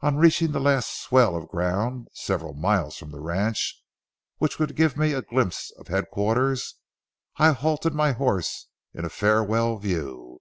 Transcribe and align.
On 0.00 0.16
reaching 0.16 0.50
the 0.50 0.58
last 0.58 0.90
swell 1.00 1.36
of 1.36 1.46
ground, 1.48 2.08
several 2.14 2.52
miles 2.52 2.96
from 2.98 3.12
the 3.12 3.20
ranch, 3.20 3.80
which 4.38 4.58
would 4.58 4.74
give 4.74 4.96
me 4.96 5.12
a 5.12 5.22
glimpse 5.22 5.70
of 5.78 5.86
headquarters, 5.86 6.80
I 7.36 7.52
halted 7.52 7.94
my 7.94 8.10
horse 8.10 8.66
in 8.92 9.04
a 9.04 9.08
farewell 9.08 9.76
view. 9.78 10.40